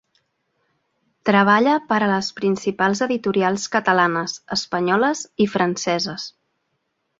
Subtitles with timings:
[1.29, 6.29] Treballa per a les principals editorials catalanes, espanyoles i franceses.